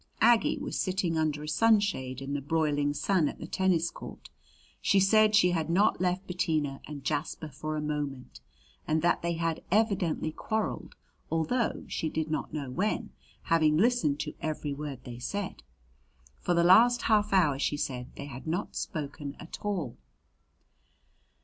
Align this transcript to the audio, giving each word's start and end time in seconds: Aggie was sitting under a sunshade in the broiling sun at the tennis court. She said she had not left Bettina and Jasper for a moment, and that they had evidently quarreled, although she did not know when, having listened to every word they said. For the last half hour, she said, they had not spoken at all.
Aggie 0.21 0.57
was 0.57 0.79
sitting 0.79 1.15
under 1.15 1.43
a 1.43 1.47
sunshade 1.47 2.21
in 2.23 2.33
the 2.33 2.41
broiling 2.41 2.91
sun 2.91 3.27
at 3.29 3.37
the 3.37 3.45
tennis 3.45 3.91
court. 3.91 4.31
She 4.81 4.99
said 4.99 5.35
she 5.35 5.51
had 5.51 5.69
not 5.69 6.01
left 6.01 6.25
Bettina 6.25 6.81
and 6.87 7.03
Jasper 7.03 7.49
for 7.49 7.77
a 7.77 7.81
moment, 7.81 8.41
and 8.87 9.03
that 9.03 9.21
they 9.21 9.33
had 9.33 9.61
evidently 9.69 10.31
quarreled, 10.31 10.95
although 11.31 11.83
she 11.87 12.09
did 12.09 12.31
not 12.31 12.51
know 12.51 12.71
when, 12.71 13.11
having 13.43 13.77
listened 13.77 14.19
to 14.21 14.33
every 14.41 14.73
word 14.73 15.03
they 15.03 15.19
said. 15.19 15.61
For 16.39 16.55
the 16.55 16.63
last 16.63 17.03
half 17.03 17.31
hour, 17.31 17.59
she 17.59 17.77
said, 17.77 18.07
they 18.15 18.25
had 18.25 18.47
not 18.47 18.75
spoken 18.75 19.35
at 19.39 19.59
all. 19.61 19.97